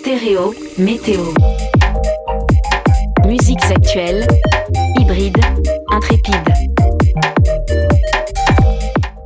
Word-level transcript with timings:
Stéréo, 0.00 0.54
météo. 0.78 1.20
Musiques 3.26 3.62
actuelles, 3.64 4.26
hybrides, 4.98 5.44
intrépides. 5.92 6.54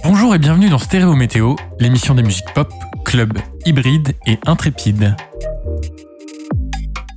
Bonjour 0.03 0.35
et 0.35 0.39
bienvenue 0.39 0.69
dans 0.69 0.79
Stéréo 0.79 1.15
Météo, 1.15 1.55
l'émission 1.79 2.17
des 2.17 2.25
musiques 2.25 2.53
pop, 2.57 2.73
club, 3.05 3.39
hybride 3.65 4.17
et 4.27 4.41
intrépide. 4.47 5.15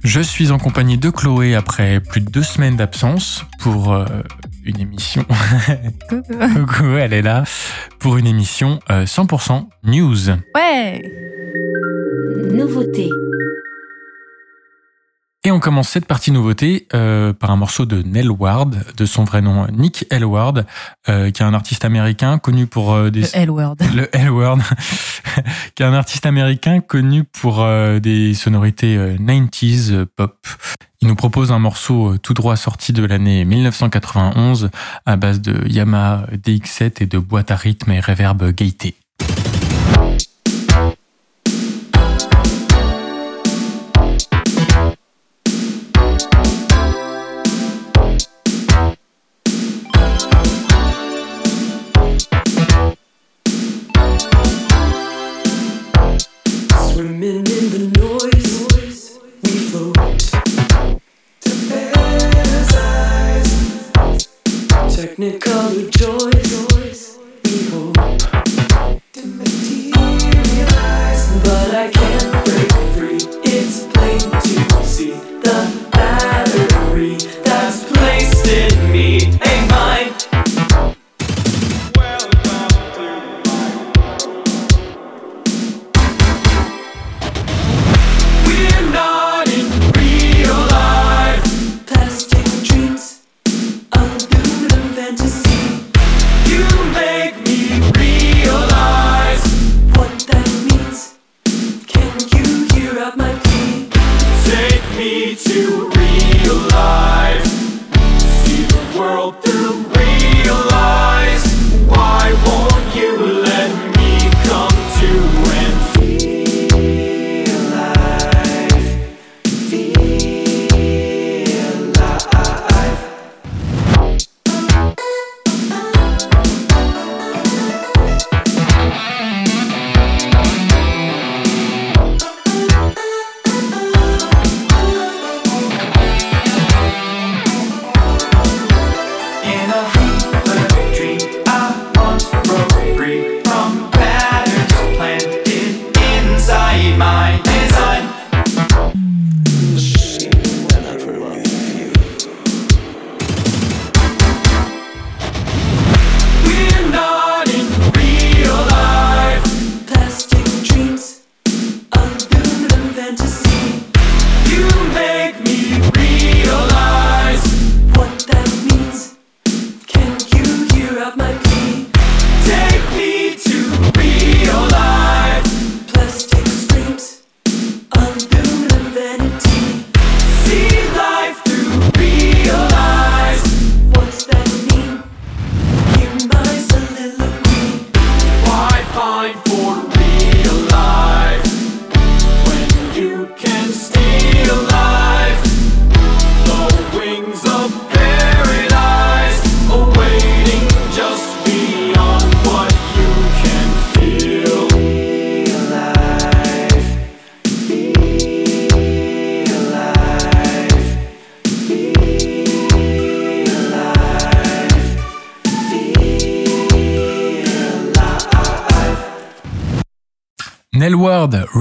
Je 0.04 0.22
suis 0.22 0.52
en 0.52 0.60
compagnie 0.60 1.00
de 1.00 1.10
Chloé 1.10 1.56
après 1.56 2.00
plus 2.00 2.22
de 2.22 2.30
deux 2.30 2.44
semaines 2.44 2.78
d'absence 2.78 3.44
pour 3.58 3.92
euh, 3.92 4.06
une 4.66 4.80
émission. 4.80 5.26
Coucou, 6.10 6.96
elle 7.00 7.14
est 7.14 7.24
là 7.24 7.44
pour 7.98 8.18
une 8.18 8.28
émission 8.28 8.80
euh, 8.92 9.06
100% 9.06 9.66
news. 9.84 10.30
Ouais 10.54 11.02
Nouveauté. 12.54 13.10
Et 15.48 15.52
on 15.52 15.62
commence 15.62 15.88
cette 15.88 16.08
partie 16.08 16.32
nouveauté 16.32 16.90
euh, 16.94 17.32
par 17.32 17.52
un 17.52 17.56
morceau 17.56 17.86
de 17.86 18.02
Nell 18.02 18.30
Ward, 18.30 18.84
de 18.98 19.06
son 19.06 19.24
vrai 19.24 19.42
nom 19.42 19.66
Nick 19.72 20.06
Elward, 20.10 20.66
euh, 21.08 21.32
qui 21.32 21.42
est 21.42 21.46
un 21.46 21.54
artiste 21.54 21.86
américain 21.86 22.38
connu 22.38 22.68
pour 22.68 22.94
euh, 22.94 23.10
des... 23.12 23.22
Le 23.22 23.28
L-word. 23.34 23.76
Le 23.96 24.14
L-Word, 24.14 24.60
qui 25.76 25.84
est 25.84 25.86
un 25.86 25.94
artiste 25.94 26.26
américain 26.26 26.82
connu 26.82 27.24
pour 27.24 27.62
euh, 27.62 28.00
des 28.00 28.34
sonorités 28.34 28.98
euh, 28.98 29.16
90s 29.16 29.94
euh, 29.94 30.06
pop. 30.18 30.36
Il 31.02 31.08
nous 31.08 31.16
propose 31.16 31.54
un 31.54 31.60
morceau 31.60 32.18
tout 32.18 32.34
droit 32.34 32.58
sorti 32.58 32.92
de 32.92 33.06
l'année 33.06 33.46
1991 33.46 34.70
à 35.06 35.16
base 35.16 35.40
de 35.40 35.66
Yamaha 35.66 36.26
DX7 36.46 37.02
et 37.04 37.06
de 37.06 37.20
boîte 37.20 37.52
à 37.52 37.56
rythme 37.56 37.94
et 37.94 38.02
reverb 38.02 38.52
gaieté. 38.52 38.98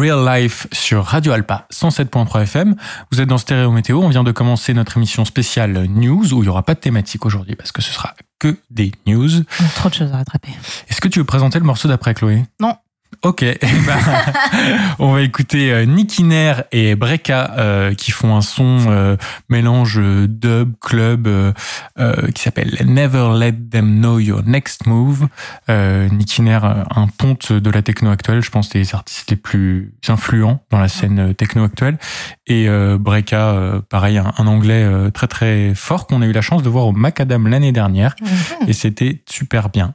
Real 0.06 0.40
Life 0.40 0.68
sur 0.70 1.04
Radio 1.04 1.32
Alpa 1.32 1.66
107.3 1.72 2.42
FM. 2.42 2.76
Vous 3.10 3.20
êtes 3.20 3.28
dans 3.28 3.38
Stéréo 3.38 3.72
Météo. 3.72 4.00
On 4.00 4.08
vient 4.08 4.22
de 4.22 4.30
commencer 4.30 4.72
notre 4.72 4.96
émission 4.98 5.24
spéciale 5.24 5.86
News 5.88 6.32
où 6.32 6.38
il 6.38 6.42
n'y 6.42 6.48
aura 6.48 6.62
pas 6.62 6.74
de 6.74 6.78
thématique 6.78 7.26
aujourd'hui 7.26 7.56
parce 7.56 7.72
que 7.72 7.82
ce 7.82 7.90
sera 7.90 8.14
que 8.38 8.56
des 8.70 8.92
news. 9.08 9.40
A 9.40 9.68
trop 9.74 9.88
de 9.88 9.94
choses 9.94 10.12
à 10.12 10.18
rattraper. 10.18 10.50
Est-ce 10.88 11.00
que 11.00 11.08
tu 11.08 11.18
veux 11.18 11.24
présenter 11.24 11.58
le 11.58 11.64
morceau 11.64 11.88
d'après 11.88 12.14
Chloé? 12.14 12.44
Non. 12.60 12.76
Ok, 13.22 13.42
eh 13.42 13.58
ben, 13.60 13.98
on 14.98 15.12
va 15.12 15.22
écouter 15.22 15.72
euh, 15.72 15.84
Nicky 15.84 16.24
Nair 16.24 16.64
et 16.72 16.94
Breka 16.94 17.54
euh, 17.56 17.94
qui 17.94 18.10
font 18.10 18.36
un 18.36 18.40
son 18.40 18.86
euh, 18.88 19.16
mélange 19.48 20.00
dub 20.00 20.74
club 20.80 21.26
euh, 21.26 21.52
qui 22.34 22.42
s'appelle 22.42 22.76
Never 22.84 23.30
Let 23.38 23.54
Them 23.70 24.00
Know 24.00 24.18
Your 24.18 24.42
Next 24.44 24.86
Move. 24.86 25.28
Nicky 25.68 26.42
Nair, 26.42 26.64
un 26.64 27.08
ponte 27.08 27.52
de 27.52 27.70
la 27.70 27.82
techno 27.82 28.10
actuelle, 28.10 28.42
je 28.42 28.50
pense 28.50 28.68
des 28.68 28.94
artistes 28.94 29.30
les 29.30 29.36
plus 29.36 29.94
influents 30.08 30.62
dans 30.70 30.78
la 30.78 30.88
scène 30.88 31.34
techno 31.34 31.64
actuelle. 31.64 31.98
Et 32.46 32.68
Breka, 32.98 33.82
pareil, 33.88 34.18
un, 34.18 34.32
un 34.36 34.46
anglais 34.46 34.86
très 35.12 35.26
très 35.26 35.74
fort 35.74 36.06
qu'on 36.06 36.22
a 36.22 36.26
eu 36.26 36.32
la 36.32 36.40
chance 36.40 36.62
de 36.62 36.68
voir 36.68 36.86
au 36.86 36.92
Macadam 36.92 37.48
l'année 37.48 37.72
dernière 37.72 38.14
et 38.66 38.72
c'était 38.72 39.22
super 39.28 39.68
bien. 39.68 39.94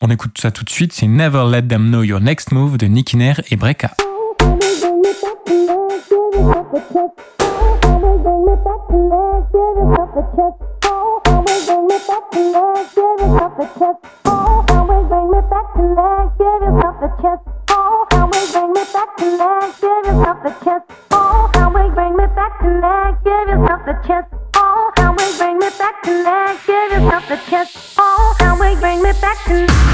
On 0.00 0.10
écoute 0.10 0.38
ça 0.40 0.50
tout 0.50 0.64
de 0.64 0.70
suite, 0.70 0.92
c'est 0.92 1.06
Never 1.06 1.44
Let 1.50 1.62
Them 1.62 1.88
Know 1.88 2.02
Your 2.02 2.20
Next 2.20 2.52
Move 2.52 2.61
de 2.70 2.86
Nicky 2.86 3.16
Nair 3.16 3.40
et 3.50 3.56
Breka. 3.56 3.90
Oh, 3.98 4.34
back 29.20 29.44
to 29.44 29.91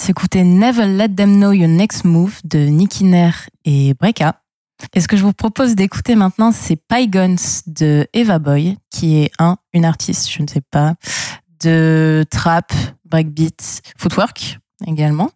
s'écouter 0.00 0.44
Never 0.44 0.86
Let 0.86 1.10
Them 1.10 1.36
Know 1.36 1.52
Your 1.52 1.68
Next 1.68 2.04
Move 2.04 2.40
de 2.44 2.58
Nicky 2.58 3.04
Nair 3.04 3.50
et 3.66 3.92
Breka. 3.92 4.40
Et 4.94 5.00
ce 5.00 5.06
que 5.06 5.16
je 5.18 5.22
vous 5.22 5.34
propose 5.34 5.74
d'écouter 5.74 6.14
maintenant, 6.14 6.52
c'est 6.52 6.76
Pygons 6.76 7.36
de 7.66 8.08
Eva 8.14 8.38
Boy, 8.38 8.78
qui 8.90 9.18
est 9.18 9.30
un, 9.38 9.58
une 9.74 9.84
artiste, 9.84 10.32
je 10.32 10.42
ne 10.42 10.48
sais 10.48 10.62
pas, 10.62 10.94
de 11.62 12.24
trap, 12.30 12.72
breakbeat, 13.04 13.82
footwork 13.98 14.58
également, 14.86 15.30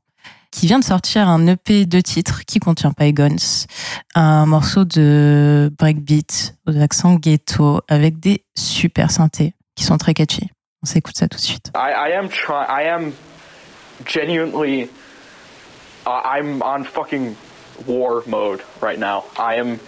qui 0.51 0.67
vient 0.67 0.79
de 0.79 0.85
sortir 0.85 1.29
un 1.29 1.47
EP 1.47 1.85
de 1.85 2.01
titres 2.01 2.47
qui 2.47 2.59
contient 2.59 2.93
Pygons, 2.93 3.37
un 4.15 4.47
morceau 4.47 4.87
de 4.87 5.71
breakbeat 5.79 6.57
aux 6.67 6.81
accents 6.81 7.17
ghetto 7.17 7.83
avec 7.87 8.19
des 8.19 8.47
super 8.57 9.11
synthés 9.11 9.55
qui 9.75 9.85
sont 9.85 9.99
très 9.99 10.15
catchy. 10.15 10.49
On 10.83 10.87
s'écoute 10.87 11.19
ça 11.19 11.29
tout 11.29 11.37
de 11.37 11.43
suite. 11.43 11.71
I, 11.77 11.91
I 11.93 13.13
genuinely. 14.03 14.91
Uh, 16.07 16.21
I'm 16.25 16.63
on 16.63 16.85
fucking 16.85 17.37
war 17.87 18.23
mode 18.27 18.63
right 18.81 18.99
now. 18.99 19.25
I 19.39 19.57
am. 19.57 19.81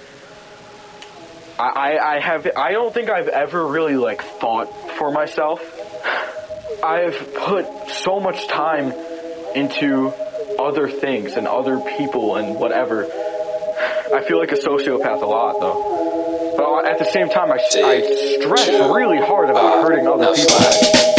I, 1.58 1.98
I 1.98 2.20
have. 2.20 2.46
I 2.56 2.72
don't 2.72 2.92
think 2.92 3.10
I've 3.10 3.28
ever 3.28 3.66
really 3.66 3.96
like 3.96 4.22
fought 4.22 4.68
for 4.92 5.10
myself. 5.10 5.60
I've 6.84 7.34
put 7.34 7.66
so 7.90 8.20
much 8.20 8.46
time 8.48 8.92
into 9.54 10.12
other 10.58 10.88
things 10.88 11.32
and 11.32 11.46
other 11.46 11.80
people 11.96 12.36
and 12.36 12.56
whatever. 12.56 13.04
I 14.14 14.22
feel 14.26 14.38
like 14.38 14.52
a 14.52 14.56
sociopath 14.56 15.22
a 15.22 15.26
lot 15.26 15.60
though. 15.60 16.54
But 16.56 16.86
at 16.86 16.98
the 16.98 17.04
same 17.04 17.28
time, 17.28 17.52
I, 17.52 17.56
I 17.56 18.40
stress 18.40 18.68
really 18.68 19.18
hard 19.18 19.50
about 19.50 19.82
hurting 19.82 20.06
other 20.06 20.34
people. 20.34 21.16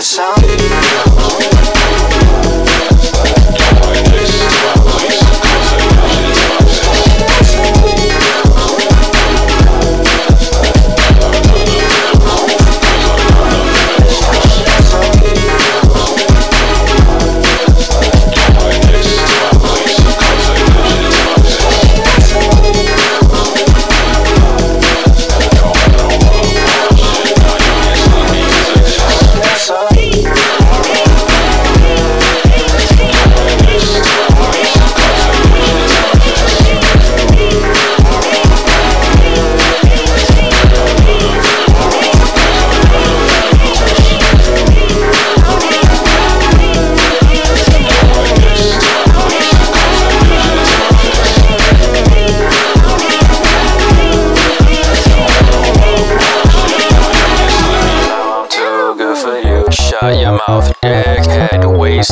some 0.00 0.59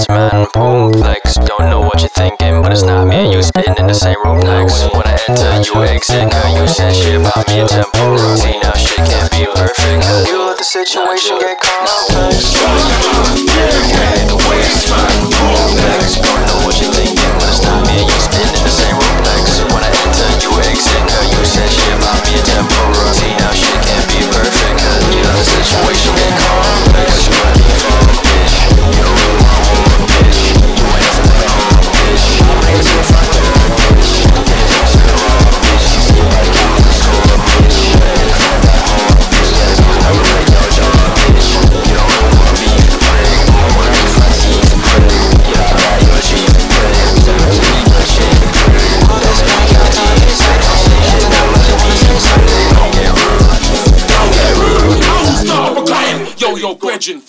man, 0.09 0.47
boom 0.53 0.93
flex. 0.93 1.35
Don't 1.37 1.71
know 1.71 1.81
what 1.81 2.01
you're 2.01 2.11
thinking, 2.11 2.61
but 2.61 2.73
it's 2.73 2.83
not 2.83 3.07
me 3.07 3.17
and 3.17 3.33
you 3.33 3.43
spitting 3.43 3.75
in 3.79 3.87
the 3.87 3.95
same 3.95 4.23
room 4.23 4.41
next. 4.41 4.93
When 4.93 5.07
I 5.07 5.17
enter, 5.29 5.63
you 5.65 5.83
exit, 5.83 6.31
cause 6.31 6.61
you 6.61 6.69
said 6.69 6.95
shit 6.95 7.21
about 7.21 7.49
me 7.49 7.67
tempo. 7.67 8.18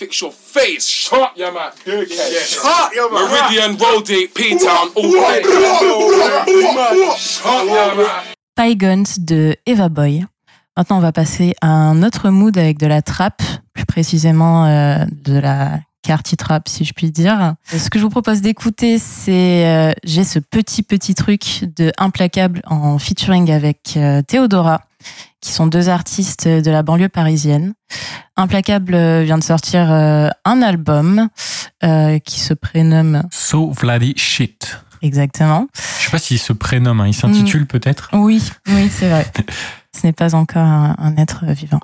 Fix 0.09 0.21
your 0.21 0.31
face. 0.31 0.87
Shut 0.87 1.37
your 1.37 1.51
mouth. 1.51 1.75
Shut 1.85 2.93
your 2.95 3.11
mouth. 3.11 3.29
Meridian, 3.29 3.77
Road 3.77 4.05
P-Town, 4.33 4.89
all 4.95 5.11
day. 5.11 5.43
Shut 7.17 7.65
your 7.65 7.95
mouth. 7.95 8.35
Pygons 8.55 9.19
de 9.19 9.55
Eva 9.65 9.89
Boy. 9.89 10.25
Maintenant, 10.75 10.97
on 10.97 11.01
va 11.01 11.11
passer 11.11 11.55
à 11.61 11.67
un 11.67 12.03
autre 12.03 12.29
mood 12.29 12.57
avec 12.57 12.77
de 12.77 12.87
la 12.87 13.01
trap, 13.01 13.41
plus 13.73 13.85
précisément 13.85 14.65
euh, 14.65 15.05
de 15.11 15.37
la 15.37 15.79
carty 16.03 16.37
trap, 16.37 16.67
si 16.67 16.85
je 16.85 16.93
puis 16.93 17.11
dire. 17.11 17.55
Ce 17.65 17.89
que 17.89 17.99
je 17.99 18.03
vous 18.03 18.09
propose 18.09 18.41
d'écouter, 18.41 18.97
c'est 18.97 19.65
euh, 19.65 19.91
j'ai 20.03 20.23
ce 20.23 20.39
petit 20.39 20.83
petit 20.83 21.15
truc 21.15 21.65
de 21.75 21.91
Implacable 21.97 22.61
en 22.65 22.97
featuring 22.97 23.51
avec 23.51 23.93
euh, 23.97 24.21
Théodora, 24.21 24.81
qui 25.41 25.51
sont 25.51 25.67
deux 25.67 25.89
artistes 25.89 26.47
de 26.47 26.71
la 26.71 26.83
banlieue 26.83 27.09
parisienne. 27.09 27.73
Implacable 28.35 28.95
euh, 28.95 29.23
vient 29.23 29.37
de 29.37 29.43
sortir 29.43 29.91
euh, 29.91 30.29
un 30.45 30.61
album 30.61 31.29
euh, 31.83 32.19
qui 32.19 32.39
se 32.39 32.53
prénomme 32.53 33.23
So 33.31 33.71
Vladi 33.71 34.13
Shit. 34.17 34.79
exactement. 35.01 35.67
Je 35.99 36.05
sais 36.05 36.11
pas 36.11 36.19
s'il 36.19 36.39
se 36.39 36.53
prénomme, 36.53 37.01
hein. 37.01 37.07
il 37.07 37.13
s'intitule 37.13 37.67
peut-être. 37.67 38.09
Oui, 38.13 38.41
oui, 38.67 38.89
c'est 38.89 39.09
vrai. 39.09 39.25
Ce 39.99 40.05
n'est 40.05 40.13
pas 40.13 40.35
encore 40.35 40.61
un, 40.61 40.95
un 40.99 41.17
être 41.17 41.45
vivant. 41.45 41.79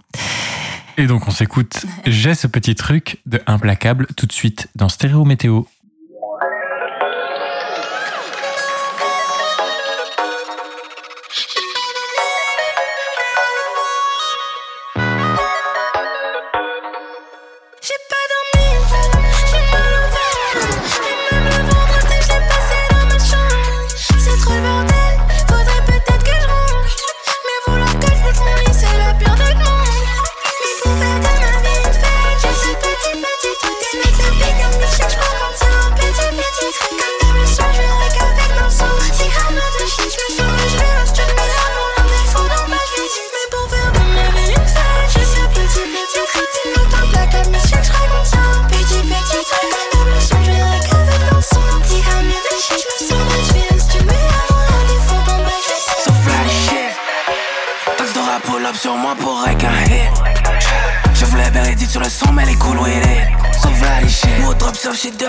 Et 0.97 1.07
donc 1.07 1.27
on 1.27 1.31
s'écoute 1.31 1.85
J'ai 2.05 2.35
ce 2.35 2.47
petit 2.47 2.75
truc 2.75 3.19
de 3.25 3.41
Implacable 3.47 4.07
tout 4.15 4.25
de 4.25 4.31
suite 4.31 4.67
dans 4.75 4.89
Stéréo 4.89 5.25
Météo. 5.25 5.63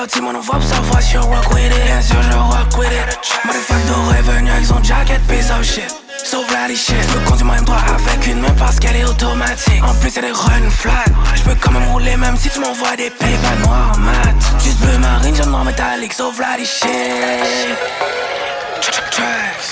Shit 0.07 0.15
dirty, 0.15 0.21
mon 0.21 0.33
nouveau 0.33 0.55
observation, 0.55 1.21
rock 1.23 1.51
with 1.51 1.67
it. 1.67 1.85
Bien 1.85 2.03
sûr, 2.03 2.23
je 2.23 2.37
rock 2.37 2.79
with 2.79 2.91
it. 2.91 3.19
Motherfuck 3.45 3.85
de 3.87 3.93
revenu 3.93 4.51
avec 4.51 4.67
son 4.67 4.83
jacket, 4.83 5.21
piece 5.29 5.51
of 5.51 5.65
shit. 5.65 5.93
So 6.25 6.43
fly 6.45 6.77
shit. 6.77 6.97
Je 7.13 7.31
conduire 7.31 7.47
ma 7.47 7.57
M3 7.57 7.73
avec 7.73 8.27
une 8.27 8.41
main 8.41 8.55
parce 8.59 8.79
qu'elle 8.79 8.97
est 8.97 9.05
automatique. 9.05 9.83
En 9.85 9.95
plus, 9.95 10.17
elle 10.17 10.27
est 10.27 10.33
run 10.33 10.71
flat. 10.71 11.05
Je 11.35 11.43
peux 11.43 11.57
quand 11.61 11.73
même 11.73 11.89
rouler 11.91 12.17
même 12.17 12.37
si 12.37 12.49
tu 12.49 12.61
m'envoies 12.61 12.97
des 12.97 13.11
pays 13.11 13.39
noirs 13.63 13.97
mat. 13.99 14.63
Juste 14.63 14.79
bleu 14.81 14.99
marine, 14.99 15.35
jaune 15.35 15.51
noir 15.51 15.65
métallique, 15.65 16.13
so 16.13 16.33
fly 16.33 16.65
shit. 16.65 16.91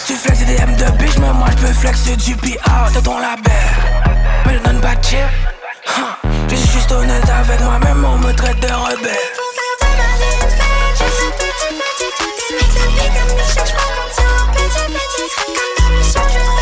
Tu 0.07 0.15
flexes 0.15 0.45
des 0.45 0.57
M2 0.57 0.91
bitch, 0.99 1.19
mais 1.19 1.33
moi 1.33 1.49
je 1.51 1.67
peux 1.67 1.73
flexer 1.73 2.17
du 2.17 2.37
PR 2.37 2.91
de 2.95 3.01
ton 3.01 3.19
label. 3.19 3.53
Mais 4.47 4.55
je 4.55 4.59
donne 4.59 4.81
pas 4.81 4.95
de 4.95 5.05
chip. 5.05 5.19
Je 6.49 6.57
suis 6.57 6.69
juste 6.69 6.93
honnête 6.93 7.29
avec 7.29 7.61
moi-même, 7.61 8.05
on 8.05 8.19
me 8.19 8.33
traite 8.33 8.61
de 8.61 8.67
rebelle. 8.67 9.44
Petit 15.25 15.37
petit 15.37 15.37
truc. 15.37 15.57
Comme 15.57 16.35
d'hab, 16.35 16.54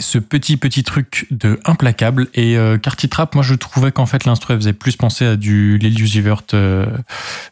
ce 0.00 0.18
petit 0.18 0.56
petit 0.56 0.84
truc 0.84 1.26
de 1.30 1.60
implacable 1.64 2.28
et 2.34 2.56
euh, 2.56 2.78
Carty 2.78 3.08
Trap, 3.08 3.34
moi 3.34 3.42
je 3.42 3.54
trouvais 3.54 3.92
qu'en 3.92 4.06
fait 4.06 4.24
l'instru 4.24 4.54
faisait 4.54 4.72
plus 4.72 4.96
penser 4.96 5.26
à 5.26 5.36
du 5.36 5.78
Lelius 5.78 6.16
Evert, 6.16 6.42
euh, 6.54 6.86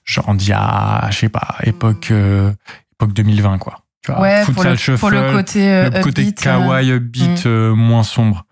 genre 0.04 0.34
d'il 0.34 0.48
y 0.48 0.52
a, 0.52 1.08
je 1.10 1.18
sais 1.18 1.28
pas, 1.28 1.56
époque 1.64 2.10
euh, 2.10 2.52
époque 2.94 3.12
2020 3.12 3.58
quoi. 3.58 3.80
Tu 4.02 4.12
vois, 4.12 4.20
Ouais, 4.20 4.44
pour 4.44 4.62
le, 4.62 4.76
Shuffle, 4.76 4.98
pour 4.98 5.10
le 5.10 5.32
côté, 5.32 5.68
euh, 5.68 5.90
le 5.90 6.02
côté 6.02 6.22
upbeat, 6.22 6.38
euh, 6.40 6.42
kawaii 6.42 6.90
upbeat 6.92 7.46
euh, 7.46 7.74
moins 7.74 8.02
sombre. 8.04 8.46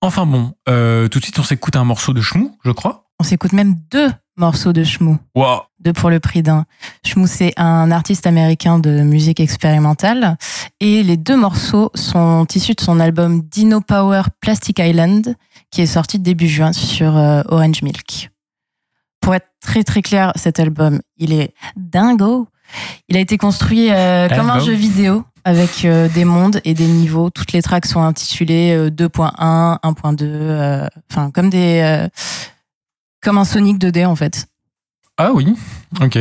Enfin 0.00 0.26
bon, 0.26 0.54
tout 0.66 1.18
de 1.18 1.24
suite 1.24 1.38
on 1.38 1.42
s'écoute 1.44 1.76
un 1.76 1.84
morceau 1.84 2.12
de 2.12 2.20
Shmou, 2.20 2.58
je 2.64 2.70
crois. 2.70 3.06
On 3.18 3.24
s'écoute 3.24 3.52
même 3.52 3.76
deux 3.90 4.10
morceaux 4.36 4.72
de 4.72 4.84
Shmoo. 4.84 5.18
Wow. 5.34 5.62
Deux 5.80 5.92
pour 5.92 6.10
le 6.10 6.20
prix 6.20 6.42
d'un. 6.42 6.64
Shmoo, 7.06 7.26
c'est 7.26 7.52
un 7.56 7.90
artiste 7.90 8.26
américain 8.26 8.78
de 8.78 9.02
musique 9.02 9.40
expérimentale. 9.40 10.36
Et 10.80 11.02
les 11.02 11.16
deux 11.16 11.36
morceaux 11.36 11.90
sont 11.94 12.46
issus 12.54 12.74
de 12.74 12.80
son 12.80 13.00
album 13.00 13.42
Dino 13.42 13.80
Power 13.80 14.22
Plastic 14.40 14.78
Island, 14.78 15.36
qui 15.70 15.82
est 15.82 15.86
sorti 15.86 16.18
début 16.18 16.48
juin 16.48 16.72
sur 16.72 17.16
euh, 17.16 17.42
Orange 17.48 17.82
Milk. 17.82 18.30
Pour 19.20 19.34
être 19.34 19.48
très 19.60 19.84
très 19.84 20.02
clair, 20.02 20.32
cet 20.36 20.60
album, 20.60 21.00
il 21.16 21.32
est 21.32 21.54
dingo. 21.76 22.48
Il 23.08 23.16
a 23.16 23.20
été 23.20 23.38
construit 23.38 23.90
euh, 23.90 24.28
comme 24.28 24.50
un 24.50 24.58
jeu 24.58 24.72
vidéo 24.72 25.24
avec 25.44 25.84
euh, 25.84 26.08
des 26.08 26.24
mondes 26.24 26.60
et 26.64 26.74
des 26.74 26.86
niveaux. 26.86 27.30
Toutes 27.30 27.52
les 27.52 27.62
tracks 27.62 27.86
sont 27.86 28.02
intitulées 28.02 28.74
euh, 28.74 28.90
2.1, 28.90 29.78
1.2, 29.80 30.22
euh, 30.22 30.88
enfin 31.10 31.30
comme 31.30 31.50
des 31.50 32.08
comme 33.24 33.38
un 33.38 33.44
Sonic 33.44 33.78
2D 33.78 34.06
en 34.06 34.14
fait. 34.14 34.46
Ah 35.16 35.32
oui, 35.32 35.54
ok. 36.00 36.18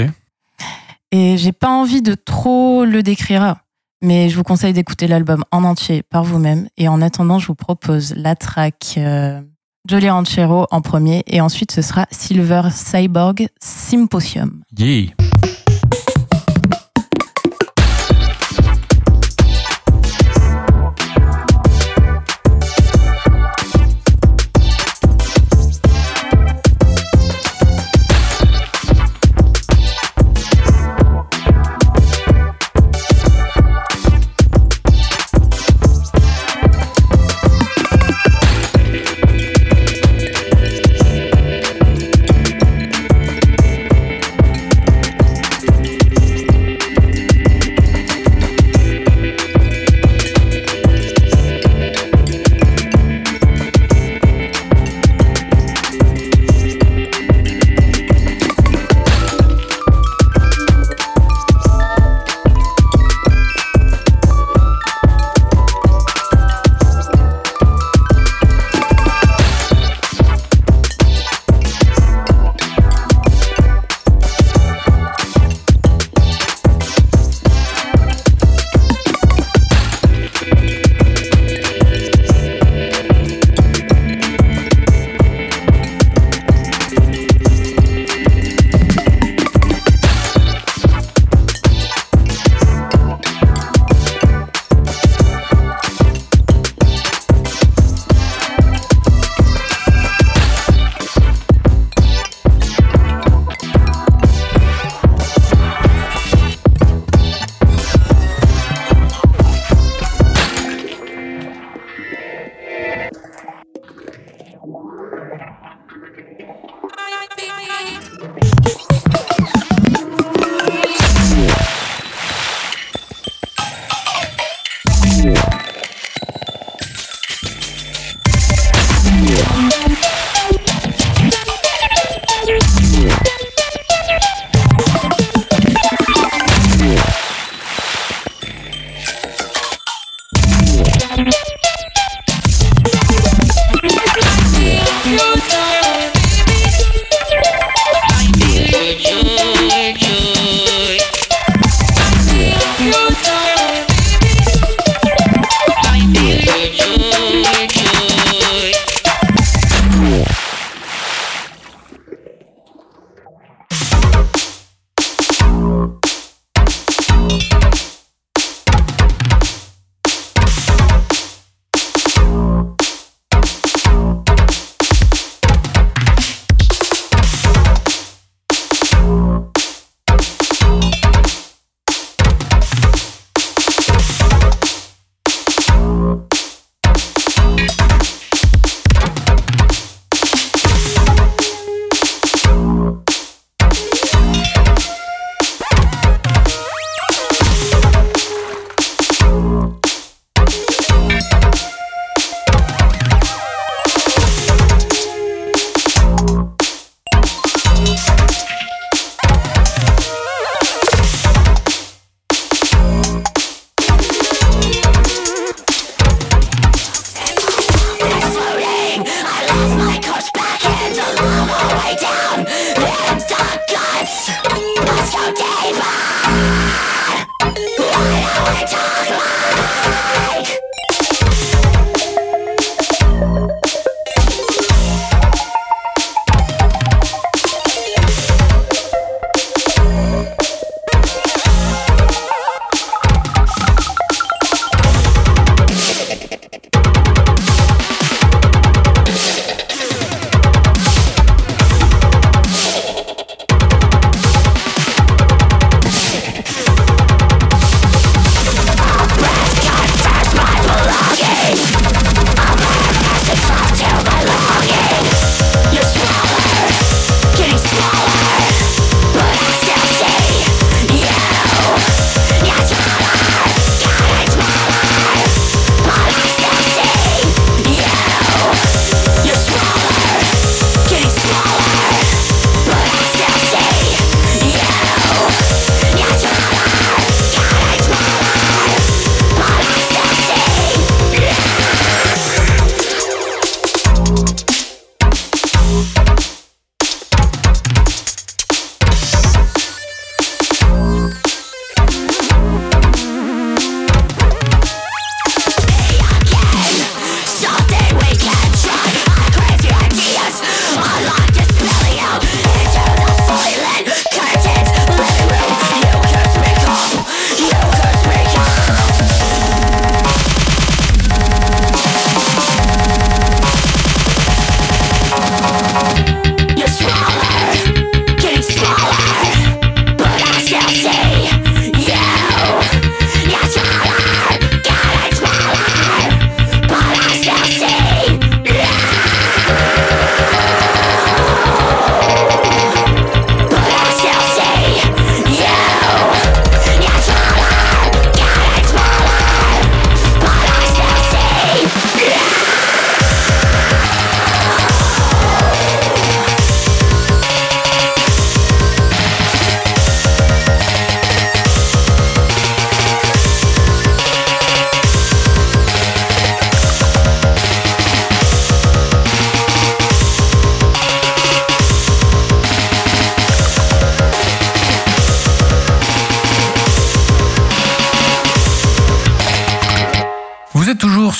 Et 1.12 1.38
j'ai 1.38 1.52
pas 1.52 1.70
envie 1.70 2.02
de 2.02 2.16
trop 2.16 2.86
le 2.86 3.04
décrire, 3.04 3.58
mais 4.02 4.30
je 4.30 4.36
vous 4.36 4.44
conseille 4.44 4.74
d'écouter 4.74 5.08
l'album 5.08 5.44
en 5.52 5.64
entier 5.64 6.02
par 6.02 6.24
vous-même. 6.24 6.68
Et 6.78 6.88
en 6.88 7.02
attendant, 7.02 7.38
je 7.38 7.48
vous 7.48 7.56
propose 7.56 8.16
la 8.16 8.36
track 8.36 8.96
euh, 8.98 9.42
Jolly 9.88 10.10
Ranchero 10.10 10.66
en 10.72 10.82
premier, 10.82 11.24
et 11.28 11.42
ensuite 11.42 11.72
ce 11.72 11.82
sera 11.82 12.08
Silver 12.10 12.64
Cyborg 12.72 13.48
Symposium. 13.60 14.64
Yeah. 14.78 15.12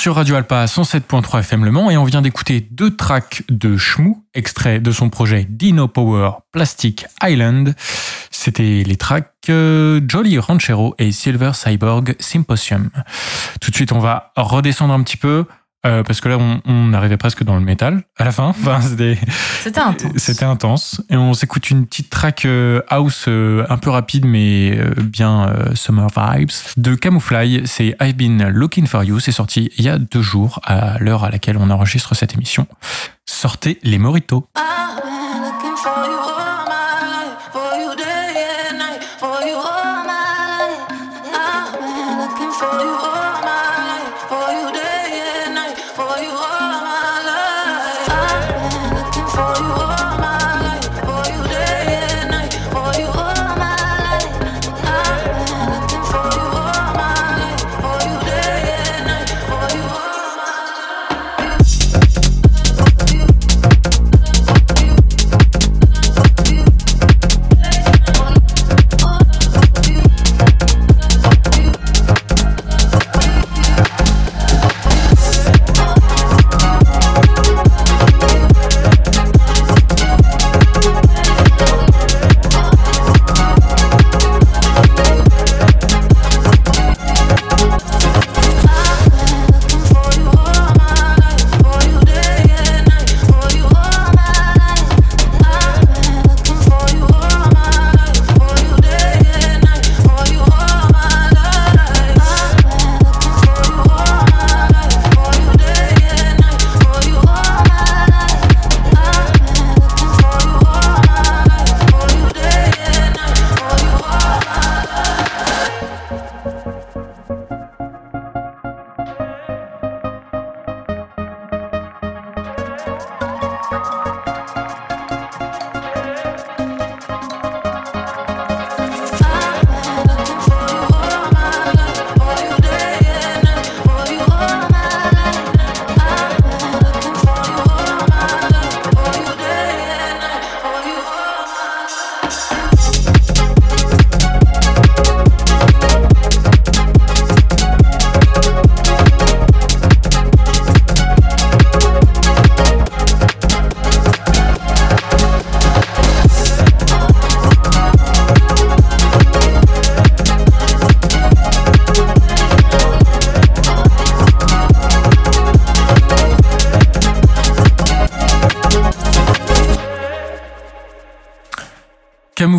Sur 0.04 0.16
Radio 0.16 0.36
Alpa 0.36 0.66
107.3 0.66 1.40
FM 1.40 1.64
Le 1.64 1.72
Mans 1.72 1.90
et 1.90 1.96
on 1.96 2.04
vient 2.04 2.22
d'écouter 2.22 2.60
deux 2.60 2.94
tracks 2.94 3.44
de 3.48 3.78
Shmoo, 3.78 4.22
extraits 4.34 4.84
de 4.84 4.92
son 4.92 5.10
projet 5.10 5.48
Dino 5.50 5.88
Power 5.88 6.32
Plastic 6.52 7.06
Island. 7.24 7.74
C'était 8.30 8.84
les 8.86 8.98
tracks 8.98 9.32
euh, 9.48 10.02
Jolly 10.06 10.40
Ranchero 10.40 10.94
et 11.00 11.14
Silver 11.14 11.52
Cyborg 11.54 12.18
Symposium. 12.20 12.90
Tout 13.62 13.72
de 13.72 13.76
suite, 13.78 13.94
on 13.94 14.00
va 14.00 14.34
redescendre 14.36 14.94
un 14.94 15.02
petit 15.04 15.16
peu. 15.16 15.46
Euh, 15.86 16.04
parce 16.04 16.22
que 16.22 16.30
là, 16.30 16.38
on, 16.38 16.62
on 16.66 16.94
arrivait 16.94 17.18
presque 17.18 17.44
dans 17.44 17.56
le 17.56 17.62
métal 17.62 18.04
à 18.18 18.24
la 18.26 18.32
fin. 18.32 18.48
Enfin, 18.50 18.80
c'était 18.82 19.18
C'était 19.62 19.80
intense. 19.80 20.12
c'était 20.18 20.46
intense. 20.46 21.02
Et 21.10 21.18
on 21.18 21.34
s'écoute 21.34 21.70
une 21.70 21.86
petite 21.86 22.10
track 22.10 22.46
euh, 22.46 22.82
house 22.90 23.26
euh, 23.28 23.66
un 23.70 23.78
peu 23.78 23.90
rapide, 23.90 24.26
mais 24.26 24.78
euh, 24.78 24.94
bien 25.02 25.48
euh, 25.50 25.76
summer 25.76 26.08
vibes. 26.16 26.50
De 26.78 26.96
Camouflage, 26.96 27.62
c'est 27.66 27.96
I've 28.02 28.16
Been 28.16 28.48
Looking 28.50 28.88
For 28.88 29.04
You. 29.04 29.20
C'est 29.20 29.32
sorti 29.32 29.72
il 29.78 29.84
y 29.86 29.90
a 29.90 29.98
deux 29.98 30.22
jours, 30.22 30.60
à 30.64 30.98
l'heure 31.00 31.24
à 31.24 31.30
laquelle 31.30 31.58
on 31.58 31.70
enregistre 31.70 32.16
cette 32.16 32.34
émission. 32.34 32.68
Sortez 33.26 33.80
les 33.84 33.98
moritos. 33.98 34.48
I've 34.58 35.23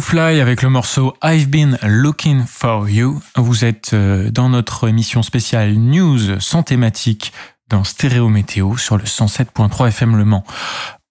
Camouflage 0.04 0.38
avec 0.38 0.60
le 0.60 0.68
morceau 0.68 1.14
I've 1.22 1.48
Been 1.48 1.78
Looking 1.82 2.44
For 2.46 2.90
You. 2.90 3.22
Vous 3.36 3.64
êtes 3.64 3.94
euh, 3.94 4.30
dans 4.30 4.50
notre 4.50 4.86
émission 4.86 5.22
spéciale 5.22 5.72
News 5.72 6.40
sans 6.40 6.62
thématique 6.62 7.32
dans 7.70 7.84
Stéréo 7.84 8.28
Météo 8.28 8.76
sur 8.76 8.98
le 8.98 9.04
107.3 9.04 9.88
FM 9.88 10.16
Le 10.16 10.26
Mans. 10.26 10.44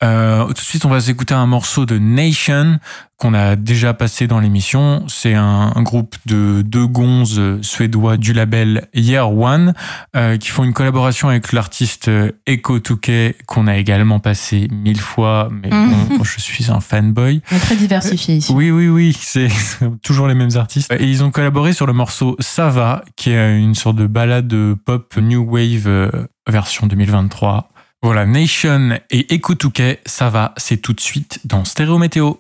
Euh, 0.03 0.45
tout 0.47 0.53
de 0.53 0.59
suite, 0.59 0.85
on 0.85 0.89
va 0.89 0.99
s'écouter 0.99 1.33
un 1.33 1.45
morceau 1.45 1.85
de 1.85 1.97
Nation 1.97 2.79
qu'on 3.17 3.33
a 3.33 3.55
déjà 3.55 3.93
passé 3.93 4.27
dans 4.27 4.39
l'émission. 4.39 5.05
C'est 5.07 5.33
un, 5.33 5.71
un 5.73 5.81
groupe 5.81 6.15
de 6.25 6.61
deux 6.61 6.87
gonzes 6.87 7.41
suédois 7.61 8.17
du 8.17 8.33
label 8.33 8.87
Year 8.93 9.31
One 9.31 9.73
euh, 10.15 10.37
qui 10.37 10.49
font 10.49 10.65
une 10.65 10.73
collaboration 10.73 11.29
avec 11.29 11.53
l'artiste 11.53 12.11
Eko 12.47 12.79
Touquet 12.79 13.37
qu'on 13.45 13.67
a 13.67 13.77
également 13.77 14.19
passé 14.19 14.67
mille 14.71 14.99
fois, 14.99 15.49
mais 15.51 15.69
bon, 15.69 16.23
je 16.23 16.41
suis 16.41 16.69
un 16.69 16.81
fanboy. 16.81 17.41
On 17.51 17.55
est 17.55 17.59
très 17.59 17.75
diversifié 17.77 18.35
ici. 18.35 18.51
Oui, 18.51 18.71
oui, 18.71 18.89
oui, 18.89 19.17
c'est 19.17 19.47
toujours 20.03 20.27
les 20.27 20.35
mêmes 20.35 20.57
artistes. 20.57 20.91
Et 20.91 21.05
ils 21.05 21.23
ont 21.23 21.31
collaboré 21.31 21.71
sur 21.71 21.85
le 21.85 21.93
morceau 21.93 22.35
Sava, 22.39 23.05
qui 23.15 23.31
est 23.31 23.57
une 23.57 23.75
sorte 23.75 23.95
de 23.95 24.07
balade 24.07 24.53
pop 24.85 25.15
new 25.17 25.43
wave 25.43 25.87
euh, 25.87 26.09
version 26.49 26.87
2023. 26.87 27.69
Voilà, 28.03 28.25
Nation 28.25 28.99
et 29.11 29.33
Ekoutuke, 29.33 30.01
ça 30.05 30.29
va, 30.29 30.53
c'est 30.57 30.75
tout 30.75 30.91
de 30.91 30.99
suite 30.99 31.39
dans 31.45 31.63
Stéréo 31.63 31.97
Météo. 31.97 32.33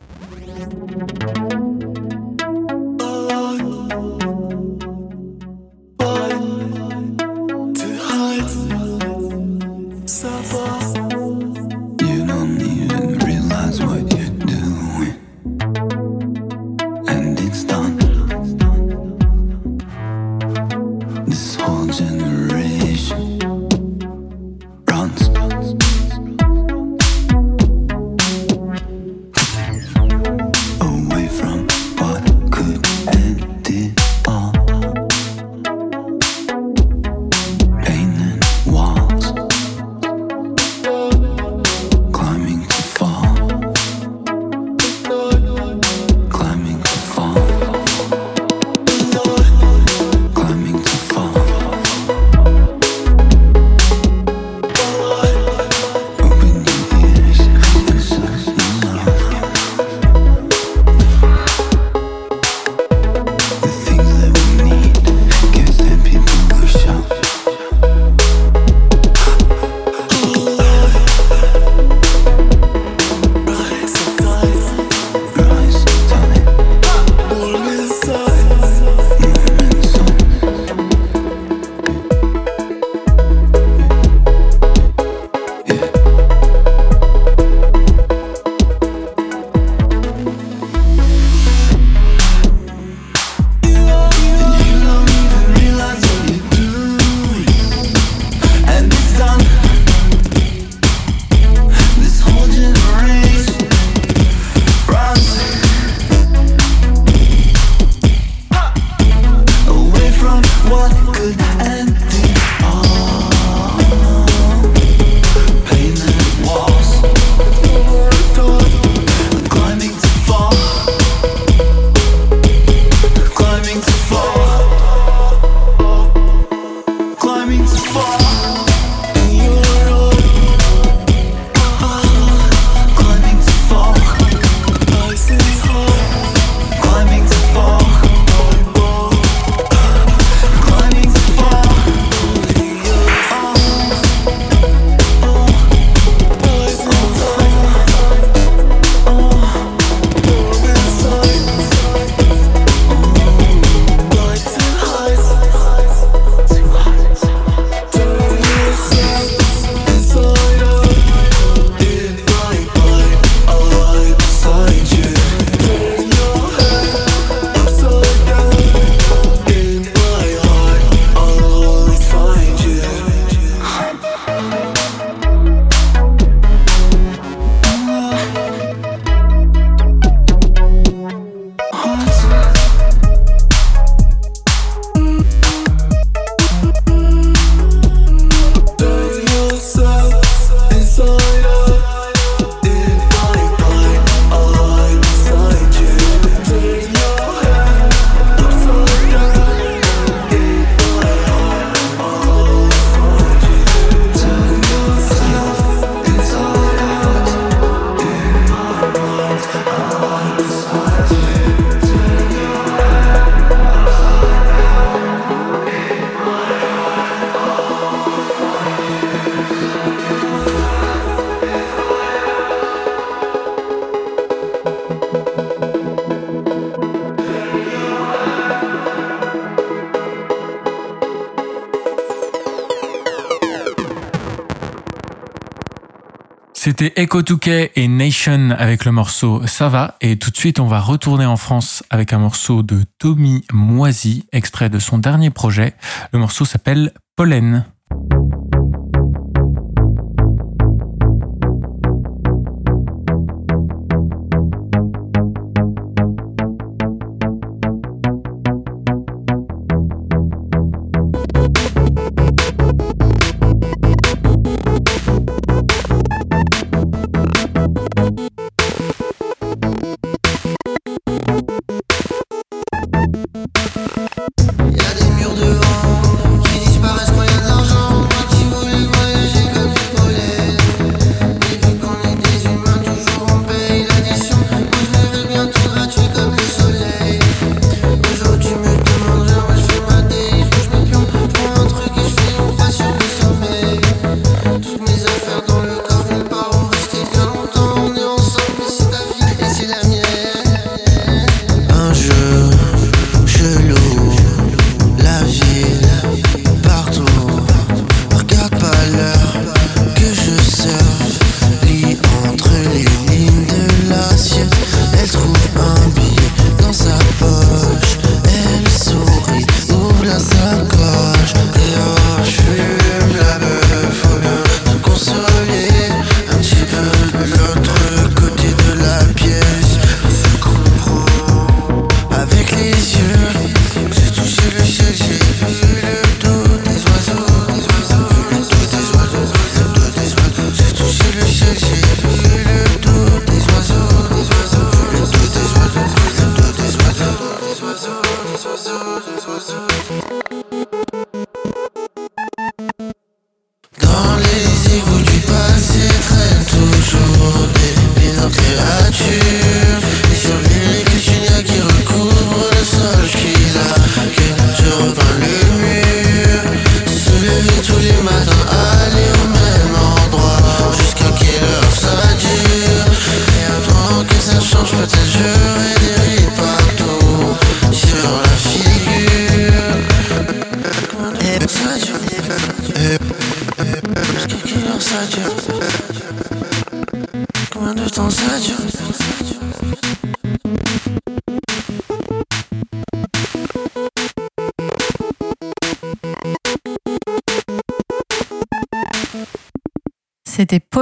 C'était 236.75 236.99
Echo 236.99 237.21
Touquet 237.21 237.71
et 237.75 237.87
Nation 237.87 238.49
avec 238.49 238.83
le 238.83 238.91
morceau 238.91 239.45
Ça 239.45 239.69
va. 239.69 239.95
Et 240.01 240.17
tout 240.17 240.31
de 240.31 240.35
suite, 240.35 240.59
on 240.59 240.65
va 240.65 240.79
retourner 240.79 241.27
en 241.27 241.37
France 241.37 241.83
avec 241.91 242.13
un 242.13 242.17
morceau 242.17 242.63
de 242.63 242.79
Tommy 242.97 243.45
Moisy, 243.53 244.25
extrait 244.31 244.69
de 244.69 244.79
son 244.79 244.97
dernier 244.97 245.29
projet. 245.29 245.75
Le 246.13 246.17
morceau 246.17 246.45
s'appelle 246.45 246.91
Pollen. 247.15 247.63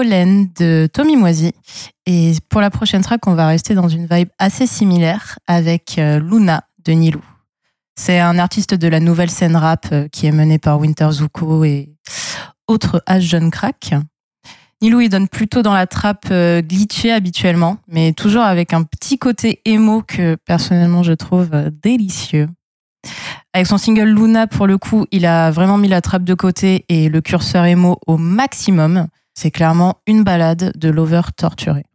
De 0.02 0.88
Tommy 0.88 1.16
Moisy. 1.16 1.54
Et 2.08 2.34
pour 2.50 2.60
la 2.60 2.72
prochaine 2.72 3.04
track, 3.04 3.28
on 3.28 3.36
va 3.36 3.46
rester 3.46 3.76
dans 3.76 3.88
une 3.88 4.08
vibe 4.08 4.30
assez 4.40 4.66
similaire 4.66 5.38
avec 5.46 6.00
euh, 6.00 6.20
Luna 6.20 6.64
de 6.84 6.94
Nilou. 6.94 7.24
C'est 7.96 8.20
un 8.20 8.40
artiste 8.40 8.74
de 8.74 8.88
la 8.88 9.00
nouvelle 9.00 9.30
scène 9.30 9.56
rap 9.56 9.86
euh, 9.92 10.08
qui 10.08 10.26
est 10.26 10.32
mené 10.32 10.58
par 10.58 10.80
Winter 10.80 11.08
Zuko 11.12 11.66
et 11.66 11.94
autres 12.68 13.04
H 13.08 13.20
jeune 13.20 13.52
crack. 13.52 13.94
Nilou, 14.82 15.02
il 15.02 15.10
donne 15.10 15.28
plutôt 15.28 15.62
dans 15.62 15.76
la 15.76 15.86
trappe 15.86 16.30
euh, 16.32 16.64
glitchée 16.64 17.12
habituellement, 17.12 17.78
mais 17.88 18.12
toujours 18.14 18.42
avec 18.42 18.74
un 18.74 18.82
petit 18.82 19.20
côté 19.20 19.62
émo 19.66 20.02
que 20.02 20.36
personnellement 20.48 21.04
je 21.04 21.14
trouve 21.14 21.52
délicieux. 21.84 22.50
Avec 23.54 23.68
son 23.68 23.78
single 23.78 24.10
Luna, 24.10 24.48
pour 24.48 24.66
le 24.66 24.80
coup, 24.80 25.06
il 25.12 25.28
a 25.28 25.52
vraiment 25.52 25.78
mis 25.78 25.90
la 25.90 26.02
trappe 26.02 26.24
de 26.24 26.34
côté 26.34 26.86
et 26.90 27.08
le 27.08 27.22
curseur 27.22 27.66
émo 27.66 28.00
au 28.08 28.18
maximum. 28.18 29.08
C'est 29.34 29.52
clairement 29.52 30.00
une 30.08 30.24
balade 30.24 30.72
de 30.76 30.90
l'over 30.90 31.22
torturé. 31.36 31.86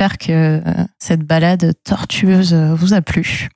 J'espère 0.00 0.16
que 0.16 0.32
euh, 0.66 0.84
cette 0.98 1.24
balade 1.24 1.74
tortueuse 1.84 2.54
euh, 2.54 2.74
vous 2.74 2.94
a 2.94 3.02
plu. 3.02 3.50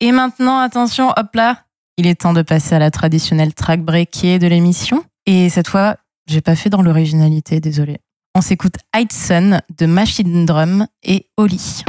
Et 0.00 0.12
maintenant, 0.12 0.58
attention, 0.58 1.14
hop 1.16 1.34
là, 1.34 1.60
il 1.96 2.06
est 2.06 2.20
temps 2.20 2.34
de 2.34 2.42
passer 2.42 2.74
à 2.74 2.78
la 2.78 2.90
traditionnelle 2.90 3.54
track 3.54 3.80
breakée 3.80 4.38
de 4.38 4.46
l'émission. 4.48 5.02
Et 5.24 5.48
cette 5.48 5.68
fois, 5.68 5.96
j'ai 6.28 6.42
pas 6.42 6.56
fait 6.56 6.68
dans 6.68 6.82
l'originalité, 6.82 7.58
désolé. 7.58 7.96
On 8.34 8.42
s'écoute 8.42 8.74
Hudson 8.94 9.62
de 9.78 9.86
Machine 9.86 10.44
Drum 10.44 10.88
et 11.02 11.30
Oli. 11.38 11.84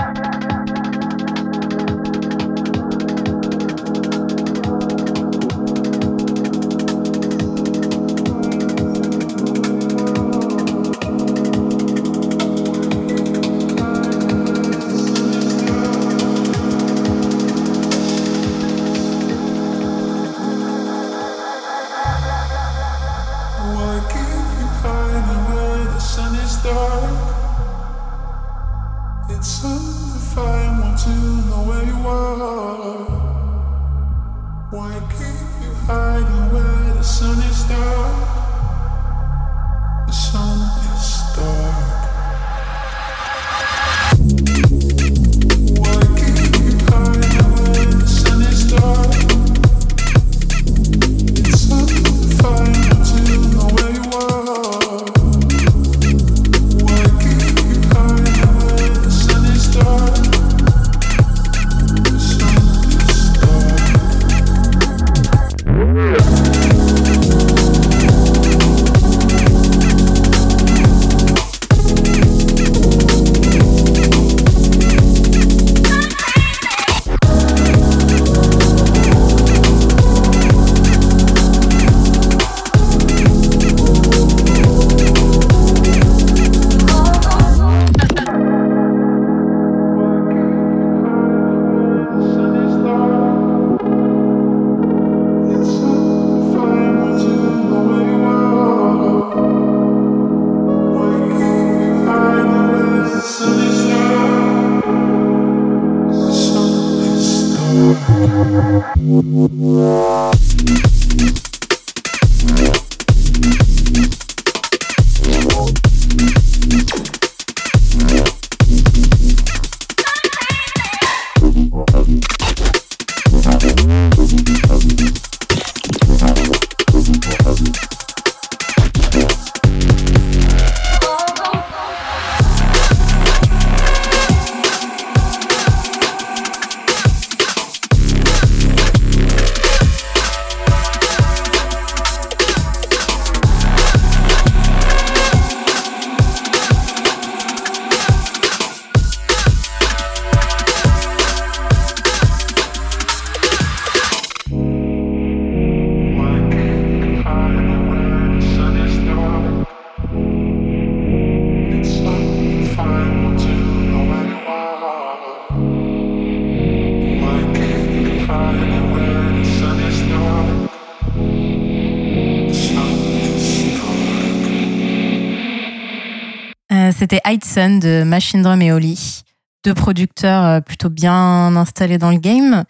C'était 177.10 177.22
Hudson 177.26 177.80
de 177.82 178.04
Machine 178.04 178.42
Drum 178.42 178.62
et 178.62 178.74
Oli, 178.74 179.24
deux 179.64 179.74
producteurs 179.74 180.44
euh, 180.44 180.60
plutôt 180.60 180.90
bien 180.90 181.56
installés 181.56 181.98
dans 181.98 182.12
le 182.12 182.18
game. 182.18 182.66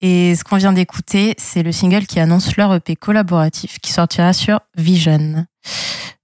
Et 0.00 0.34
ce 0.34 0.44
qu'on 0.44 0.56
vient 0.56 0.72
d'écouter, 0.72 1.34
c'est 1.36 1.62
le 1.62 1.72
single 1.72 2.06
qui 2.06 2.18
annonce 2.18 2.56
leur 2.56 2.72
EP 2.72 2.96
collaboratif 2.96 3.80
qui 3.80 3.92
sortira 3.92 4.32
sur 4.32 4.60
Vision. 4.78 5.44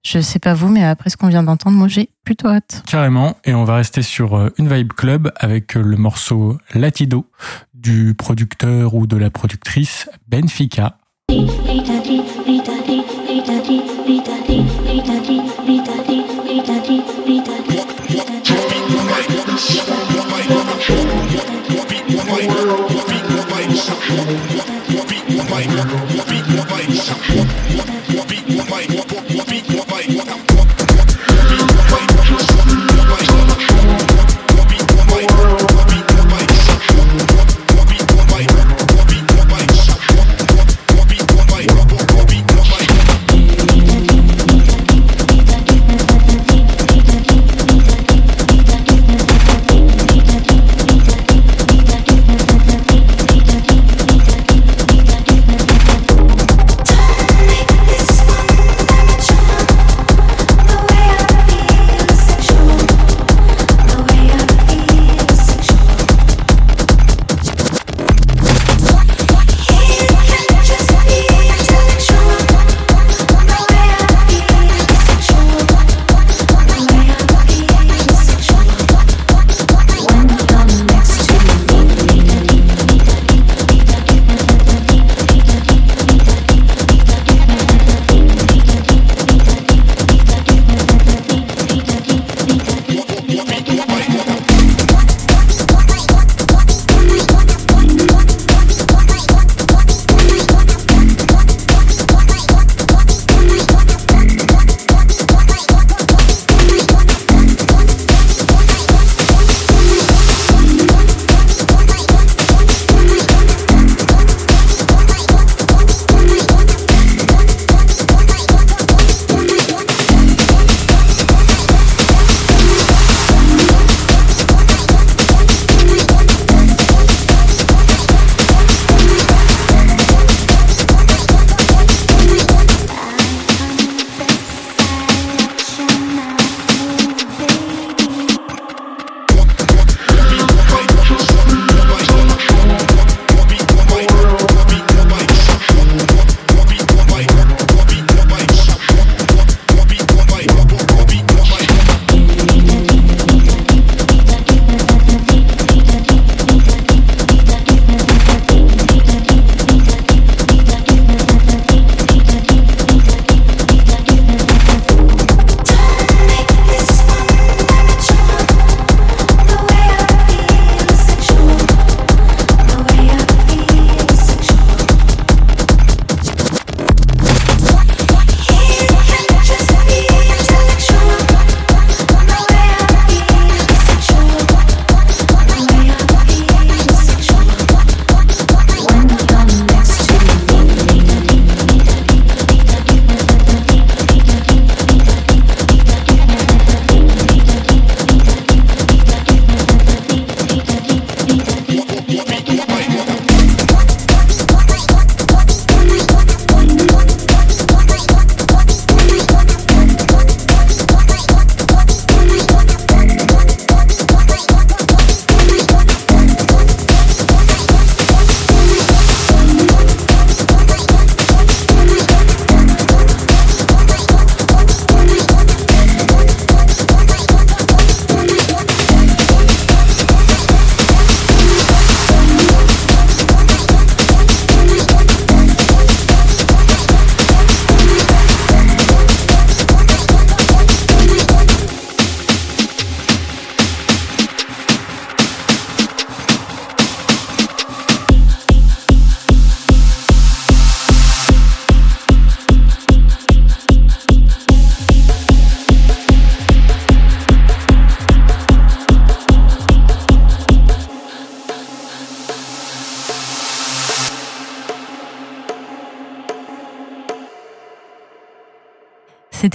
Je 0.03 0.19
sais 0.21 0.39
pas 0.39 0.55
vous, 0.55 0.69
mais 0.69 0.83
après 0.83 1.11
ce 1.11 1.19
qu'on 1.19 1.29
vient 1.29 1.43
d'entendre, 1.43 1.77
moi 1.77 1.89
j'ai 1.89 2.09
plutôt 2.25 2.49
hâte. 2.49 2.83
Carrément, 2.87 3.37
et 3.45 3.53
on 3.53 3.64
va 3.64 3.77
rester 3.77 4.01
sur 4.01 4.39
euh, 4.39 4.49
une 4.57 4.75
vibe 4.75 4.95
club 4.95 5.31
avec 5.37 5.77
euh, 5.77 5.83
le 5.83 5.99
morceau 5.99 6.57
Latido 6.73 7.27
du 7.75 8.14
producteur 8.14 8.95
ou 8.95 9.07
de 9.07 9.19
la 9.19 9.29
productrice 9.29 10.09
Benfica. 10.27 10.97
beat 22.39 22.51
your 22.51 22.66
body, 22.66 23.03
beat 23.09 23.28
your 23.28 23.45
body, 23.99 24.47
beat 25.09 25.28
your 25.28 25.45
body, 25.49 25.66
beat 26.28 26.47
your 26.49 26.64
body. 26.64 28.18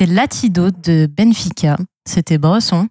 Latido 0.05 0.71
de 0.71 1.07
Benfica. 1.07 1.77
C'était 2.07 2.37
Bresson. 2.37 2.87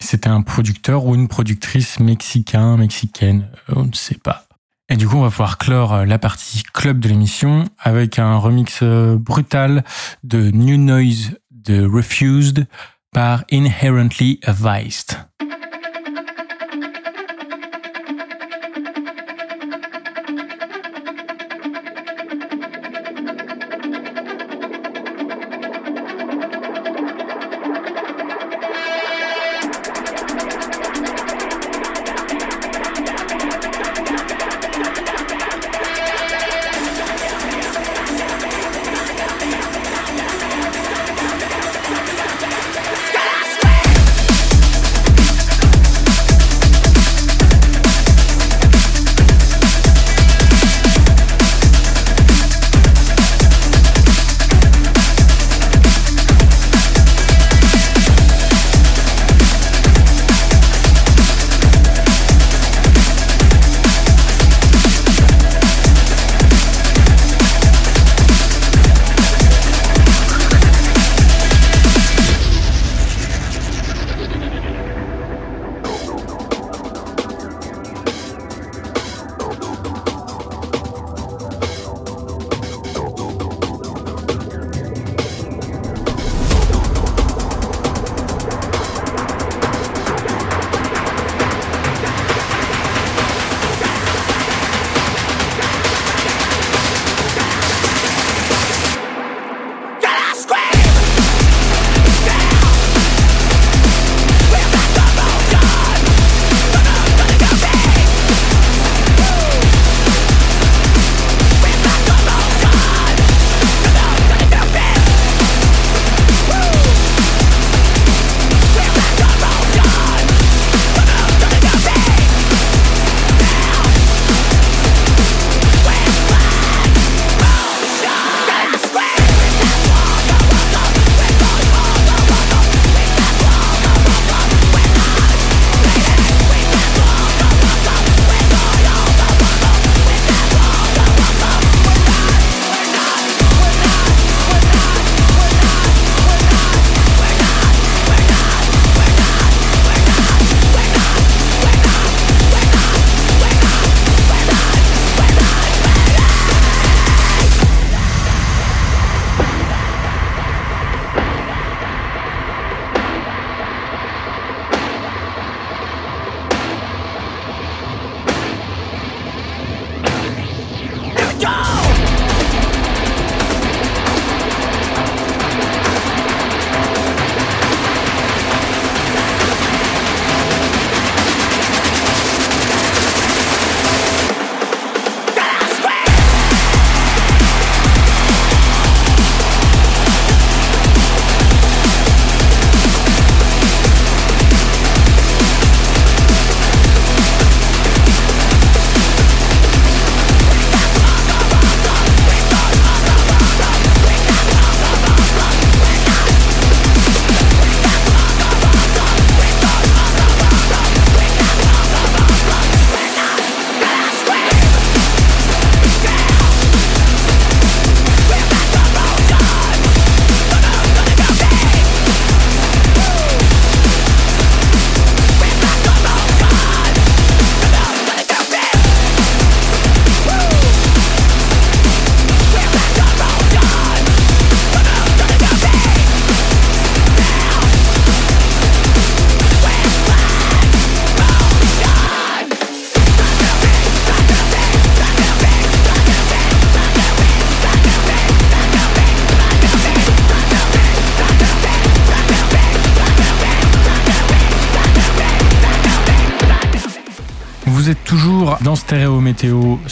C'était 0.00 0.28
un 0.28 0.42
producteur 0.42 1.06
ou 1.06 1.14
une 1.14 1.28
productrice 1.28 2.00
mexicain, 2.00 2.76
mexicaine, 2.76 3.48
on 3.68 3.84
ne 3.84 3.92
sait 3.92 4.18
pas. 4.18 4.46
Et 4.90 4.96
du 4.96 5.08
coup, 5.08 5.16
on 5.16 5.22
va 5.22 5.30
pouvoir 5.30 5.58
clore 5.58 5.94
euh, 5.94 6.04
la 6.04 6.18
partie 6.18 6.62
club 6.62 6.98
de 7.00 7.08
l'émission 7.08 7.64
avec 7.78 8.18
un 8.18 8.36
remix 8.36 8.80
euh, 8.82 9.16
brutal 9.16 9.82
de 10.24 10.50
New 10.50 10.76
Noise 10.76 11.38
de 11.50 11.86
Refused 11.86 12.66
par 13.12 13.44
Inherently 13.50 14.40
Avised. 14.42 15.16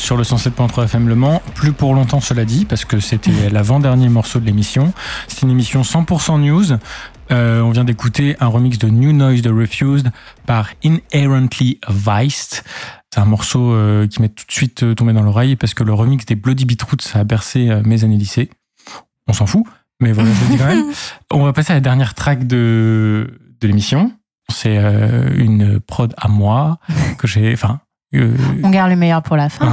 Sur 0.03 0.17
le 0.17 0.25
107.3 0.25 0.85
FM 0.85 1.09
Le 1.09 1.15
Mans. 1.15 1.41
Plus 1.55 1.73
pour 1.73 1.95
longtemps, 1.95 2.21
cela 2.21 2.45
dit, 2.45 2.65
parce 2.65 2.85
que 2.85 2.99
c'était 2.99 3.49
l'avant-dernier 3.53 4.09
morceau 4.09 4.41
de 4.41 4.45
l'émission. 4.45 4.93
C'est 5.29 5.43
une 5.43 5.51
émission 5.51 5.83
100% 5.83 6.41
news. 6.41 6.77
Euh, 7.31 7.61
on 7.61 7.71
vient 7.71 7.85
d'écouter 7.85 8.37
un 8.41 8.49
remix 8.49 8.79
de 8.79 8.89
New 8.89 9.13
Noise 9.13 9.43
de 9.43 9.51
Refused 9.51 10.11
par 10.45 10.71
Inherently 10.83 11.79
Viced. 11.89 12.65
C'est 13.15 13.21
un 13.21 13.25
morceau 13.25 13.73
euh, 13.73 14.09
qui 14.09 14.21
m'est 14.21 14.29
tout 14.29 14.45
de 14.45 14.53
suite 14.53 14.83
euh, 14.83 14.95
tombé 14.95 15.13
dans 15.13 15.23
l'oreille 15.23 15.55
parce 15.55 15.73
que 15.73 15.85
le 15.85 15.95
remix 15.95 16.27
des 16.27 16.35
Bloody 16.35 16.65
Beetroots 16.65 17.15
a 17.15 17.23
bercé 17.23 17.71
mes 17.85 18.03
années 18.03 18.17
lycée. 18.17 18.51
On 19.29 19.33
s'en 19.33 19.47
fout, 19.47 19.65
mais 20.01 20.11
voilà, 20.11 20.31
je 20.33 20.41
le 20.41 20.51
dis 20.51 20.59
quand 20.59 20.67
même. 20.67 20.85
On 21.31 21.45
va 21.45 21.53
passer 21.53 21.71
à 21.71 21.75
la 21.75 21.81
dernière 21.81 22.15
track 22.15 22.49
de, 22.49 23.39
de 23.61 23.69
l'émission. 23.69 24.13
C'est 24.53 24.77
une 25.37 25.79
prod 25.79 26.13
à 26.19 26.27
moi 26.27 26.79
que 27.19 27.29
j'ai. 27.29 27.53
Enfin, 27.53 27.81
euh, 28.15 28.37
On 28.63 28.71
garde 28.71 28.91
le 28.91 28.97
meilleur 28.97 29.23
pour 29.23 29.37
la 29.37 29.49
fin. 29.49 29.73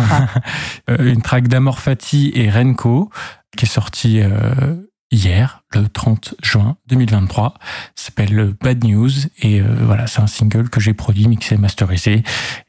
euh, 0.89 1.11
une 1.13 1.21
track 1.21 1.47
d'Amor 1.47 1.79
Fati 1.79 2.31
et 2.35 2.49
Renko 2.49 3.09
qui 3.57 3.65
est 3.65 3.69
sortie 3.69 4.21
euh, 4.21 4.75
hier, 5.11 5.63
le 5.73 5.87
30 5.87 6.35
juin 6.43 6.77
2023. 6.87 7.55
Ça 7.95 8.05
s'appelle 8.05 8.53
Bad 8.61 8.83
News 8.83 9.09
et 9.41 9.59
euh, 9.61 9.65
voilà, 9.81 10.07
c'est 10.07 10.21
un 10.21 10.27
single 10.27 10.69
que 10.69 10.79
j'ai 10.79 10.93
produit, 10.93 11.27
mixé, 11.27 11.57
masterisé. 11.57 12.23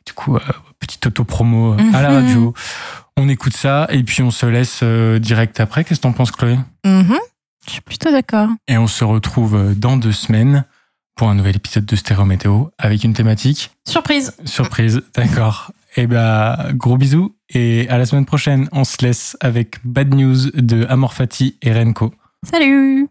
Du 0.07 0.13
coup, 0.15 0.39
petite 0.79 1.07
auto-promo 1.07 1.75
à 1.95 2.03
la 2.03 2.11
Mhm. 2.11 2.17
radio. 2.17 2.55
On 3.17 3.29
écoute 3.29 3.55
ça 3.55 3.87
et 3.91 4.03
puis 4.03 4.23
on 4.23 4.31
se 4.31 4.47
laisse 4.47 4.83
direct 5.21 5.61
après. 5.61 5.85
Qu'est-ce 5.85 6.01
que 6.01 6.05
t'en 6.05 6.13
penses, 6.13 6.33
Chloé? 6.33 6.59
Mhm. 6.87 7.17
Je 7.67 7.73
suis 7.73 7.83
plutôt 7.83 8.11
d'accord. 8.11 8.49
Et 8.69 8.79
on 8.79 8.87
se 8.87 9.05
retrouve 9.05 9.75
dans 9.77 9.99
deux 9.99 10.13
semaines 10.13 10.65
pour 11.17 11.29
un 11.29 11.35
nouvel 11.35 11.57
épisode 11.57 11.85
de 11.85 11.97
Stéréo 11.97 12.25
Météo 12.25 12.67
avec 12.79 13.05
une 13.05 13.13
thématique 13.13 13.71
Surprise. 13.87 14.33
surprise. 14.45 15.03
D'accord. 15.15 15.73
Et 15.97 16.07
bah, 16.07 16.69
gros 16.75 16.97
bisous 16.97 17.35
et 17.53 17.89
à 17.89 17.99
la 17.99 18.07
semaine 18.07 18.25
prochaine. 18.27 18.69
On 18.73 18.85
se 18.85 18.97
laisse 19.05 19.37
avec 19.41 19.77
Bad 19.85 20.15
News 20.15 20.51
de 20.55 20.87
Amorfati 20.89 21.57
et 21.63 21.73
Renko. 21.73 22.13
Salut. 22.51 23.09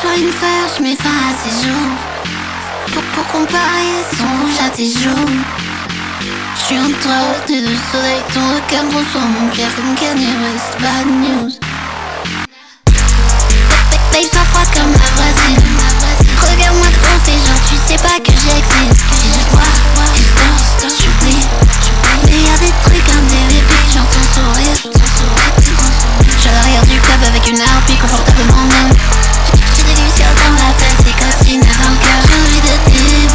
Sois 0.00 0.16
une 0.16 0.28
fleur, 0.28 0.68
je 0.76 0.82
mets 0.82 0.94
fin 0.94 1.08
à 1.08 2.17
ces 3.46 3.46
jours. 3.46 3.46
Pour, 3.46 3.46
pour 3.46 3.46
comparer 3.46 4.04
son 4.16 4.26
rouge 4.40 4.58
à 4.64 4.70
tes 4.70 4.90
joues. 4.90 5.30
Je 6.56 6.62
suis 6.64 6.78
entre 6.78 7.46
tes 7.46 7.60
deux 7.60 7.78
soleils, 7.92 8.24
ton 8.34 8.40
regard 8.40 8.86
reçoit 8.86 9.20
mon 9.20 9.48
cœur 9.54 9.70
comme 9.76 9.94
Kanye 9.94 10.34
West. 10.42 10.70
Bad 10.80 11.06
news. 11.06 11.52
Babe, 14.12 14.28
sois 14.32 14.46
froide 14.52 14.70
comme 14.74 14.92
la 14.92 15.08
voisine. 15.16 15.62
Regarde-moi 16.42 16.86
de 16.86 16.98
haut, 16.98 17.20
fais 17.24 17.32
genre 17.32 17.62
tu 17.68 17.76
sais 17.86 17.98
pas 17.98 18.18
que 18.18 18.32
j'existe. 18.32 19.02
Et 19.12 19.30
je 19.32 19.42
vois, 19.52 19.72
et 20.14 20.22
je 20.22 20.30
danse, 20.34 20.94
j'oublie. 20.98 21.44
Mais 22.26 22.40
y'a 22.42 22.58
des 22.58 22.74
trucs 22.84 23.08
indélébiles, 23.08 23.88
j'entends 23.92 24.28
sourire. 24.34 24.78
Je 26.38 26.48
l'arrière 26.48 26.86
du 26.86 27.00
club 27.00 27.22
avec 27.26 27.48
une 27.48 27.60
harpie 27.60 27.96
confortablement 27.96 28.64
numb. 28.64 28.96
J'ai 29.76 29.82
des 29.82 30.00
lucioles 30.02 30.34
dans 30.34 30.54
la 30.54 30.72
tête, 30.74 30.98
des 31.04 31.12
cotines 31.12 31.60
dans 31.60 31.90
le 31.90 31.98
cœur. 32.02 32.20
J'ai 32.26 32.34
envie 32.34 32.60
de 32.60 32.74
débile, 32.90 33.27